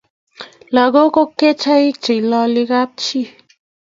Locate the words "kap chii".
2.71-3.27